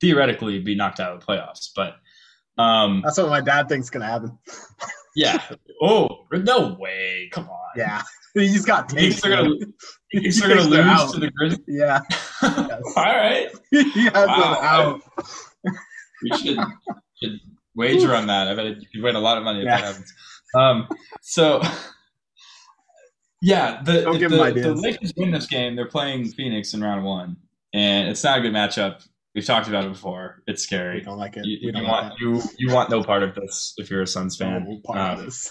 [0.00, 1.68] theoretically be knocked out of the playoffs.
[1.76, 1.94] But
[2.62, 4.36] um, That's what my dad thinks is gonna happen.
[5.16, 5.40] yeah,
[5.80, 7.28] oh no way!
[7.32, 8.02] Come on, Yeah,
[8.34, 9.58] he's got think they're man.
[10.12, 11.12] you think they're gonna lose out.
[11.14, 11.60] to the Grizzlies?
[11.68, 12.00] Yeah,
[12.42, 14.26] All right, he has Wow.
[14.26, 15.02] them out.
[16.22, 16.58] we should,
[17.22, 17.40] should
[17.74, 18.48] wager on that.
[18.48, 19.76] I bet you could win a lot of money if Yeah.
[19.80, 20.12] that happens.
[20.54, 20.88] Um,
[21.22, 21.62] so
[23.42, 24.74] yeah, the Don't if give the, the.
[24.74, 27.36] Lakers win this game, they're playing Phoenix in round one,
[27.72, 29.06] and it's not a good matchup.
[29.34, 30.42] We've talked about it before.
[30.46, 30.96] It's scary.
[30.98, 31.46] We don't like it.
[31.46, 34.02] You, we you don't want like you you want no part of this if you're
[34.02, 34.64] a Suns fan.
[34.68, 35.50] No part of Um, this.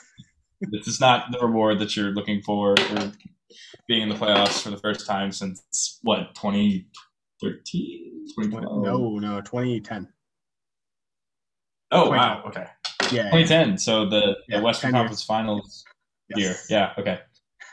[0.62, 3.12] This is not the reward that you're looking for for
[3.88, 8.84] being in the playoffs for the first time since what 2013, 2012?
[8.84, 10.08] No, no, 2010.
[11.92, 12.12] Oh 2010.
[12.12, 12.66] wow, okay.
[13.12, 13.78] Yeah, 2010.
[13.78, 15.02] So the, Yeah, the Western 10 years.
[15.02, 15.84] Conference Finals
[16.36, 16.48] year.
[16.50, 16.68] yes.
[16.70, 16.94] Yeah.
[16.98, 17.20] Okay.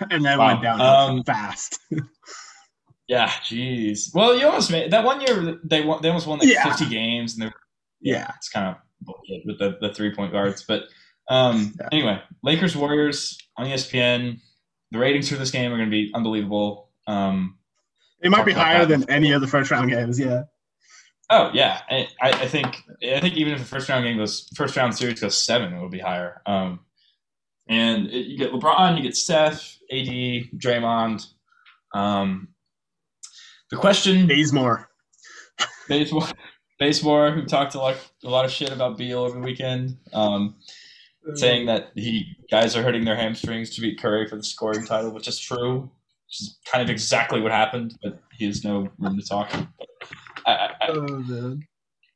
[0.11, 0.47] and then Wow.
[0.49, 1.79] went down Um, fast.
[3.09, 3.29] Yeah.
[3.29, 4.15] Jeez.
[4.15, 5.59] Well, you almost made that one year.
[5.65, 6.03] They won.
[6.03, 6.65] They almost won like Yeah.
[6.65, 7.53] 50 games, and they
[8.01, 10.63] yeah, it's kind of bullshit with the, the three point guards.
[10.69, 10.85] But
[11.31, 11.89] um, Yeah.
[11.91, 14.41] anyway, Lakers Warriors on ESPN.
[14.91, 16.91] The ratings for this game are going to be unbelievable.
[17.07, 17.57] Um,
[18.23, 20.19] it might be higher than any of the first round games.
[20.21, 20.43] Yeah,
[21.31, 24.77] oh yeah, I, I think I think even if the first round game goes first
[24.77, 26.43] round series goes seven, it will be higher.
[26.47, 26.81] Um,
[27.69, 30.07] and it, you get LeBron, you get Steph, AD,
[30.57, 31.27] Draymond.
[31.95, 32.49] Um,
[33.71, 34.89] the question Bazemore.
[35.89, 36.29] Bazemore,
[36.79, 40.57] Bazemore, who talked a lot, a lot of shit about Beal over the weekend, um,
[41.35, 45.11] saying that he guys are hurting their hamstrings to beat Curry for the scoring title,
[45.11, 45.91] which is true.
[46.27, 49.51] Which is kind of exactly what happened, but he has no room to talk.
[50.89, 51.63] Oh man.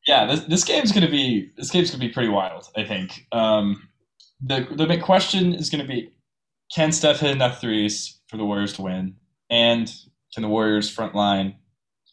[0.07, 2.69] yeah, this, this game's gonna be this game's gonna be pretty wild.
[2.77, 3.89] I think um,
[4.41, 6.11] the the big question is gonna be
[6.75, 9.17] can Steph hit enough threes for the Warriors to win,
[9.51, 9.93] and
[10.33, 11.57] can the Warriors front line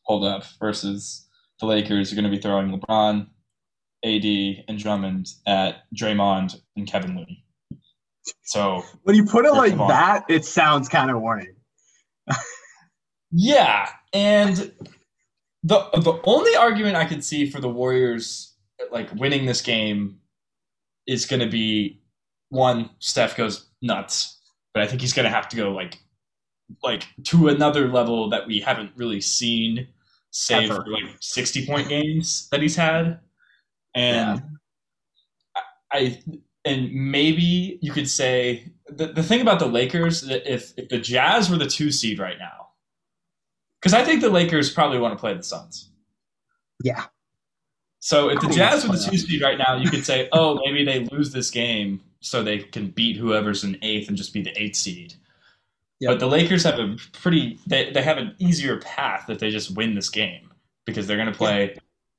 [0.03, 1.27] hold up versus
[1.59, 3.27] the Lakers are going to be throwing LeBron,
[4.03, 7.45] AD, and Drummond at Draymond and Kevin Looney.
[8.43, 11.55] So When you put it like that, it sounds kind of worrying.
[13.31, 14.71] yeah, and
[15.63, 18.53] the the only argument I could see for the Warriors
[18.91, 20.19] like winning this game
[21.05, 22.01] is going to be
[22.49, 24.39] one Steph goes nuts
[24.73, 25.97] but I think he's going to have to go like
[26.83, 29.87] like to another level that we haven't really seen,
[30.31, 30.83] save Ever.
[30.83, 33.19] for like sixty point games that he's had,
[33.95, 34.41] and
[35.91, 36.21] I
[36.65, 40.99] and maybe you could say the, the thing about the Lakers that if if the
[40.99, 42.68] Jazz were the two seed right now,
[43.79, 45.89] because I think the Lakers probably want to play the Suns.
[46.83, 47.05] Yeah.
[47.99, 50.85] So if the Jazz were the two seed right now, you could say, oh, maybe
[50.85, 54.57] they lose this game so they can beat whoever's in eighth and just be the
[54.61, 55.15] eighth seed.
[55.99, 56.11] Yep.
[56.11, 59.75] But the Lakers have a pretty they, they have an easier path if they just
[59.75, 60.49] win this game
[60.85, 61.75] because they're going to play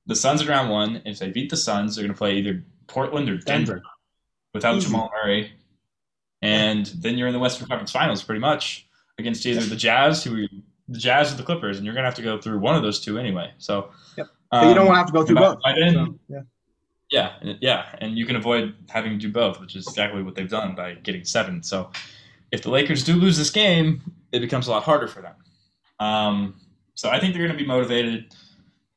[0.07, 1.03] the Suns in round one.
[1.07, 3.83] If they beat the Suns, they're going to play either Portland or Denver, Denver.
[4.53, 4.87] without Easy.
[4.87, 5.53] Jamal Murray,
[6.43, 8.87] and then you're in the Western Conference Finals pretty much
[9.19, 10.47] against either the Jazz, who
[10.91, 12.83] the Jazz or the Clippers, and you're going to have to go through one of
[12.83, 13.53] those two anyway.
[13.59, 14.27] So, Yep.
[14.51, 15.59] But you don't um, want to have to go through both.
[15.63, 16.41] by then- So, yeah.
[17.11, 20.35] yeah, and- yeah, and you can avoid having to do both, which is exactly what
[20.35, 21.63] they've done by getting seven.
[21.63, 21.91] So,
[22.51, 25.35] if the Lakers do lose this game, it becomes a lot harder for them.
[26.01, 26.61] Um,
[26.95, 28.35] so I think they're going to be motivated.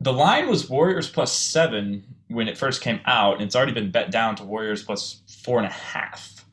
[0.01, 3.91] The line was Warriors plus seven when it first came out, and it's already been
[3.91, 6.43] bet down to Warriors plus four and a half.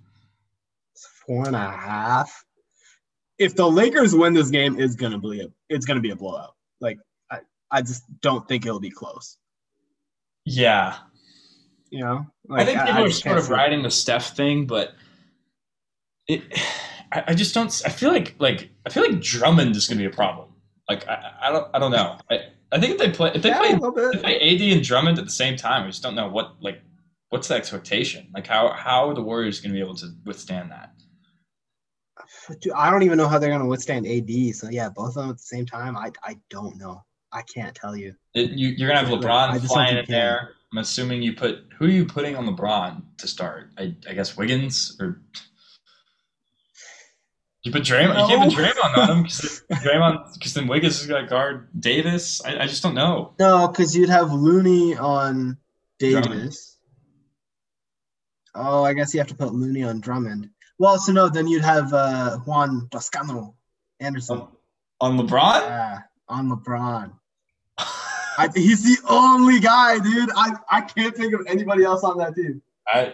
[1.27, 2.45] Four and a half.
[3.41, 6.55] If the Lakers win this game, it's gonna be a it's gonna be a blowout.
[6.81, 6.99] Like
[7.31, 9.39] I, I just don't think it'll be close.
[10.45, 10.97] Yeah,
[11.91, 13.51] You know, I think people are sort of it.
[13.51, 14.95] riding the Steph thing, but
[16.29, 16.43] it.
[17.13, 17.83] I, I just don't.
[17.85, 20.49] I feel like like I feel like Drummond is going to be a problem.
[20.89, 22.19] Like I, I don't I don't know.
[22.31, 23.71] I, I think if they play if they Yeah, play
[24.13, 26.81] if they AD and Drummond at the same time, I just don't know what like
[27.31, 28.29] what's the expectation.
[28.33, 30.93] Like how how are the Warriors going to be able to withstand that?
[32.61, 34.55] Dude, I don't even know how they're gonna withstand AD.
[34.55, 35.97] So yeah, both of them at the same time.
[35.97, 37.05] I I don't know.
[37.33, 38.15] I can't tell you.
[38.35, 40.51] It, you, you're gonna have LeBron I just don't flying in there.
[40.73, 43.71] I'm assuming you put who are you putting on LeBron to start?
[43.79, 45.21] I, I guess Wiggins or
[47.63, 48.31] you put Draymond.
[48.31, 52.43] You can't put Draymond on him because Draymond because then Wiggins is gonna guard Davis.
[52.45, 53.35] I, I just don't know.
[53.39, 55.59] No, because you'd have Looney on
[55.99, 56.27] Davis.
[56.27, 56.57] Drummond.
[58.55, 60.51] Oh, I guess you have to put Looney on Drummond.
[60.81, 63.55] Well, so no, then you'd have uh, Juan Toscano
[64.01, 64.49] Anderson
[64.99, 67.13] On LeBron, yeah, on LeBron.
[67.77, 70.31] I, he's the only guy, dude.
[70.35, 72.63] I, I can't think of anybody else on that team.
[72.89, 73.13] I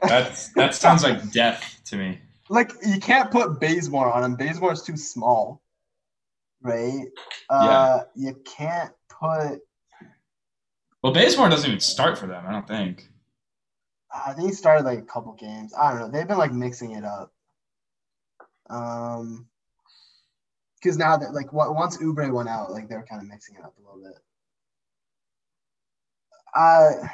[0.00, 2.18] that's that sounds like death to me.
[2.48, 4.36] Like you can't put Bazemore on him.
[4.38, 5.60] Bazemore's too small,
[6.62, 7.04] right?
[7.50, 9.60] Uh, you can't put.
[11.02, 12.46] Well, Bazemore doesn't even start for them.
[12.48, 13.11] I don't think.
[14.12, 15.72] I think he started like a couple games.
[15.78, 16.08] I don't know.
[16.10, 17.32] They've been like mixing it up.
[18.68, 19.46] Um,
[20.82, 23.74] because now that like once Oubre went out, like they're kind of mixing it up
[23.78, 24.18] a little bit.
[26.54, 27.06] Uh,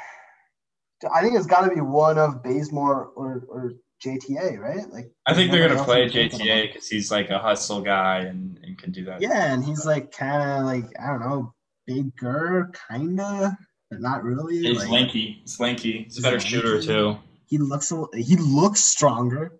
[1.13, 4.89] I think it's got to be one of Bazemore or or JTA, right?
[4.91, 6.39] Like I think they're gonna play you can think of.
[6.39, 9.21] JTA because he's like a hustle guy and, and can do that.
[9.21, 11.53] Yeah, and he's like kind of like I don't know,
[11.85, 13.57] bigger, kinda,
[13.91, 14.59] not really.
[14.59, 15.39] He's like, lanky.
[15.41, 16.03] He's lanky.
[16.03, 17.17] He's a better He's shooter too.
[17.47, 19.53] He looks a, he looks stronger.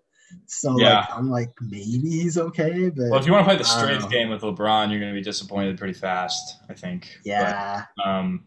[0.46, 1.00] So Yeah.
[1.00, 4.08] like I'm like maybe he's okay, but Well, if you want to play the strength
[4.10, 6.58] game with LeBron, you're going to be disappointed pretty fast.
[6.68, 7.18] I think.
[7.24, 8.44] yeah, But, um,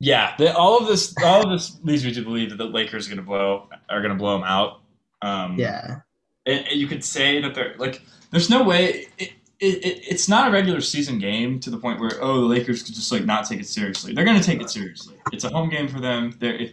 [0.00, 0.34] yeah.
[0.36, 3.10] The, all of this, all of this leads me to believe that the Lakers are
[3.10, 4.80] going to blow, are going to blow him out.
[5.22, 6.00] Um, yeah,
[6.44, 8.02] and, and you could say that they're like,
[8.32, 9.06] there's no way.
[9.18, 12.46] It, it, it, it's not a regular season game to the point where oh the
[12.46, 14.12] Lakers could just like not take it seriously.
[14.12, 15.16] They're going to take it seriously.
[15.32, 16.34] It's a home game for them.
[16.38, 16.68] They're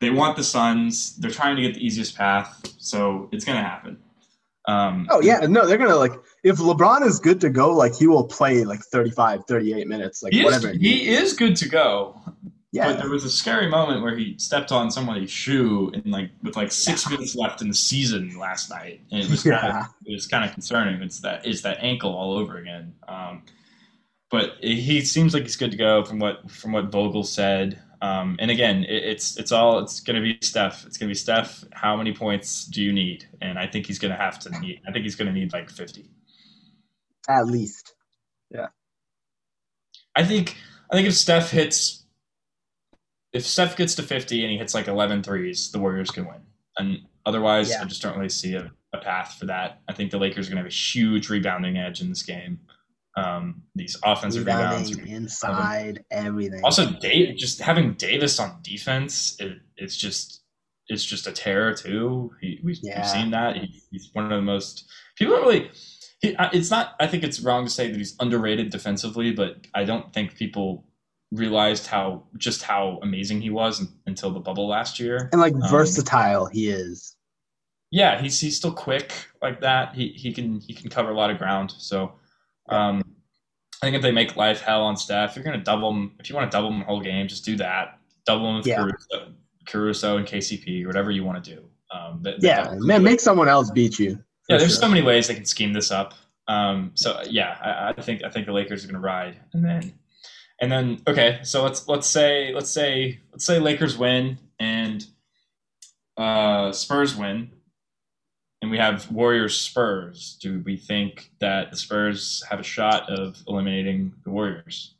[0.00, 1.16] they want the Suns.
[1.16, 3.98] They're trying to get the easiest path, so it's going to happen.
[4.66, 8.06] Um, Oh yeah, no, they're gonna like if LeBron is good to go, like he
[8.06, 10.72] will play like 35, 38 minutes, like he is, whatever.
[10.72, 12.18] he is good to go.
[12.74, 16.56] But there was a scary moment where he stepped on somebody's shoe and like with
[16.56, 20.12] like six minutes left in the season last night, and it was kind of it
[20.12, 21.00] was kind of concerning.
[21.00, 22.94] It's that it's that ankle all over again.
[23.06, 23.42] Um,
[24.30, 27.80] but he seems like he's good to go from what from what Vogel said.
[28.02, 30.84] Um, and again, it, it's it's all it's going to be Steph.
[30.84, 31.64] It's going to be Steph.
[31.72, 33.24] How many points do you need?
[33.40, 34.80] And I think he's going to have to need.
[34.88, 36.10] I think he's going to need like fifty.
[37.28, 37.94] at least.
[38.50, 38.66] Yeah.
[40.16, 40.56] I think
[40.90, 42.03] I think if Steph hits
[43.34, 46.40] if Steph gets to 50 and he hits like 11 threes, the Warriors can win.
[46.78, 47.82] And otherwise, Yeah.
[47.82, 49.80] I just don't really see a, a path for that.
[49.88, 52.60] I think the Lakers are going to have a huge rebounding edge in this game.
[53.16, 54.90] Um, these offensive rebounds.
[54.90, 56.64] Rebounding inside, everything.
[56.64, 60.42] Also, Dave, just having Davis on defense, it, it's just
[60.88, 62.32] it's just a terror too.
[62.40, 63.00] He, we, Yeah.
[63.00, 63.56] We've seen that.
[63.56, 65.70] He, he's one of the most people don't really.
[66.20, 66.94] He, it's not.
[66.98, 70.84] I think it's wrong to say that he's underrated defensively, but I don't think people
[71.36, 75.28] realized how just how amazing he was until the bubble last year.
[75.32, 77.16] and like um, versatile he is.
[77.90, 79.94] yeah, he's he's still quick like that.
[79.94, 81.72] He he can he can cover a lot of ground.
[81.76, 82.12] So
[82.68, 83.02] um,
[83.82, 86.12] I think if they make life hell on Steph, you're gonna double him.
[86.18, 87.98] If you want to double him the whole game, just do that.
[88.26, 88.76] Double them with Yeah.
[88.82, 89.32] Caruso,
[89.66, 91.68] Caruso and KCP, or whatever you want to do.
[91.94, 94.18] Um, that- Yeah, man, make someone else beat you.
[94.48, 94.80] yeah, there's sure.
[94.82, 96.14] so many ways they can scheme this up.
[96.48, 99.64] Um, so yeah, I, I think I think the Lakers are going to ride, and
[99.64, 99.92] then
[100.64, 105.06] and then okay, so let's let's say let's say let's say Lakers win and
[106.16, 107.50] uh, Spurs win,
[108.62, 110.38] and we have Warriors Spurs.
[110.40, 114.94] Do we think that the Spurs have a shot of eliminating the Warriors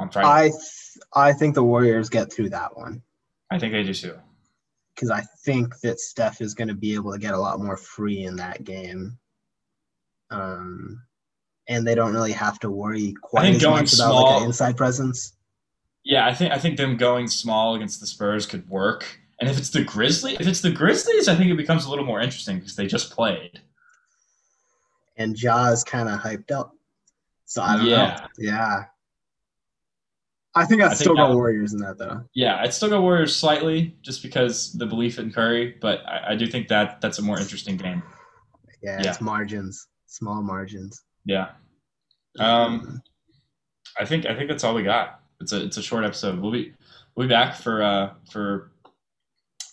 [0.00, 0.28] on Friday?
[0.28, 3.02] I th- I think the Warriors get through that one
[3.50, 4.16] I think they do too.
[4.94, 7.76] because I think that Steph is going to be able to get a lot more
[7.76, 9.16] free in that game.
[10.30, 11.02] Um,
[11.68, 14.44] and they don't really have to worry quite as going much about like small- an
[14.46, 15.32] inside presence.
[16.04, 19.18] Yeah, I think I think them going small against the Spurs could work.
[19.40, 22.04] And if it's the Grizzlies, if it's the Grizzlies, I think it becomes a little
[22.04, 23.60] more interesting because they just played.
[25.16, 26.72] And Ja's kind of hyped up.
[27.46, 27.90] So I don't know.
[27.90, 28.26] Yeah.
[28.38, 28.84] Yeah.
[30.56, 32.22] I think I'd I think still that- go Warriors in that though.
[32.34, 36.36] Yeah, I'd still go Warriors slightly just because the belief in Curry, but I, I
[36.36, 38.02] do think that that's a more interesting game.
[38.82, 39.10] Yeah, Yeah.
[39.10, 41.02] it's margins, small margins.
[41.24, 41.50] Yeah,
[42.38, 43.02] Um,
[43.98, 45.20] I think I think that's all we got.
[45.40, 46.40] It's a it's a short episode.
[46.40, 46.72] We'll be
[47.14, 48.70] we'll be back for uh for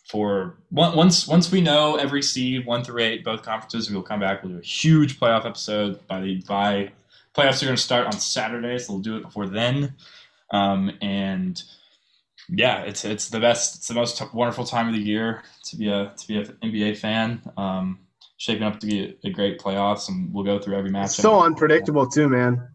[0.08, 4.20] for once once we know every seed one through eight both conferences we will come
[4.20, 4.44] back.
[4.44, 6.92] We'll do a huge playoff episode by the by
[7.36, 9.96] playoffs are going to start on Saturday, so we'll do it before then.
[10.52, 11.62] Um, and
[12.50, 13.78] yeah, it's it's the best.
[13.78, 16.98] It's the most wonderful time of the year to be a to be an NBA
[16.98, 17.42] fan.
[17.58, 18.00] Um,
[18.42, 21.12] shaping up to be a, great playoffs, and we'll go through every match.
[21.12, 22.68] So unpredictable too, man.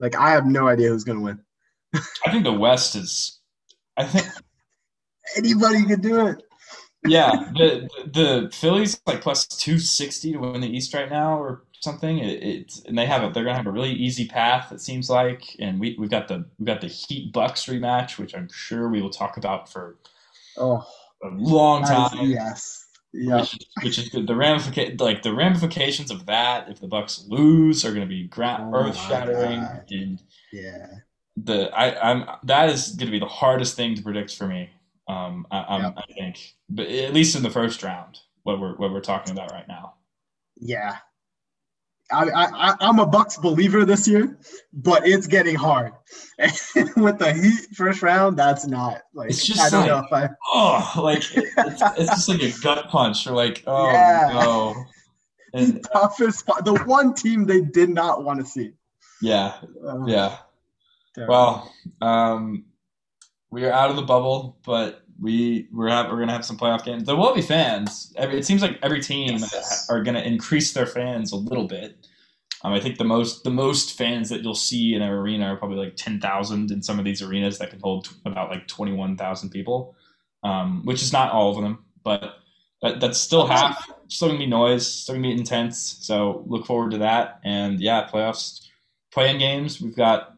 [0.00, 1.38] Like I have no idea who's gonna win.
[1.94, 3.38] I think the West is.
[3.98, 4.26] I think
[5.36, 6.42] Anybody could do it.
[7.06, 7.50] yeah.
[7.54, 12.18] The the Philly's like plus two sixty to win the East right now or something.
[12.18, 14.72] It, it's and they have a they're gonna have a really easy path.
[14.72, 18.34] It seems like, and we we've got the we've got the Heat Bucks rematch, which
[18.34, 19.98] I'm sure we will talk about for
[20.56, 20.84] Oh,
[21.22, 22.28] a long time.
[22.30, 22.81] yes.
[23.14, 23.40] Yeah.
[23.40, 24.26] Which, is- which is good.
[24.26, 28.26] The ramifica- like the ramifications of that if the Bucks lose are going to be
[28.28, 30.22] gra- Oh earth shattering and
[30.52, 30.86] Yeah.
[31.36, 34.70] the I, I'm that is going to be the hardest thing to predict for me.
[35.08, 35.94] Um, I, Yep.
[35.98, 39.50] I think, but at least in the first round, what we're what we're talking about
[39.52, 39.94] right now.
[40.56, 40.96] Yeah.
[42.12, 44.38] I, I, I- I'm a Bucks believer this year,
[44.72, 45.92] but it's getting hard.
[46.96, 50.30] With the Heat first round, that's not like It's just I don't like- know if
[50.30, 53.26] I Oh, like it's, it's just like a gut punch.
[53.26, 54.30] Or like, oh Yeah.
[54.34, 54.84] no,
[55.54, 58.72] the toughest spot, the one team they did not want to see.
[59.20, 59.54] yeah,
[60.06, 60.38] yeah.
[61.14, 61.32] terrible.
[61.34, 62.64] Well, um,
[63.50, 66.84] we are out of the bubble, but we we're have, we're gonna have some playoff
[66.84, 67.04] games.
[67.04, 68.12] There will be fans.
[68.16, 69.86] Every, it seems like every team Yes.
[69.88, 72.08] are gonna increase their fans a little bit.
[72.64, 75.56] Um, I think the most the most fans that you'll see in an arena are
[75.56, 78.66] probably like ten thousand in some of these arenas that can hold t- about like
[78.68, 79.94] twenty one thousand people,
[80.42, 82.36] um, which is not all of them, but
[82.82, 83.88] that, that's still half.
[84.08, 84.86] Still gonna be noise.
[84.86, 85.98] Still gonna be intense.
[86.00, 87.40] So look forward to that.
[87.44, 88.68] And yeah, playoffs,
[89.12, 89.80] play-in games.
[89.80, 90.36] We've got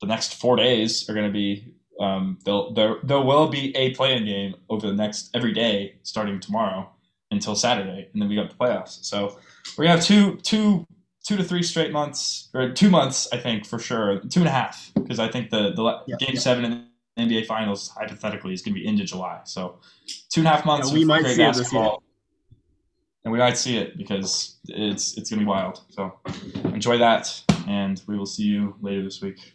[0.00, 4.24] the next four days are going to be um, there there will be a play-in
[4.24, 6.90] game over the next every day starting tomorrow
[7.30, 9.04] until Saturday, and then we got the playoffs.
[9.04, 9.38] So
[9.76, 10.86] we're gonna have two two
[11.24, 14.52] two to three straight months or two months, I think for sure, two and a
[14.52, 16.40] half because I think the the Yeah, game yeah.
[16.40, 16.70] seven in
[17.16, 19.40] the NBA Finals hypothetically is going to be into July.
[19.44, 19.78] So
[20.30, 22.02] two and a half months Yeah, we might great see basketball.
[23.24, 25.80] And we might see it because it's it's gonna be wild.
[25.88, 26.12] So
[26.64, 29.54] enjoy that, and we will see you later this week.